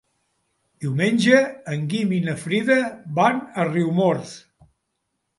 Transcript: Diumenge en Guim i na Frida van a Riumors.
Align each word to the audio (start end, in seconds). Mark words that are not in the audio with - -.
Diumenge 0.83 1.41
en 1.75 1.83
Guim 1.91 2.15
i 2.19 2.21
na 2.29 2.33
Frida 2.43 2.77
van 3.19 3.37
a 3.41 3.67
Riumors. 3.69 4.33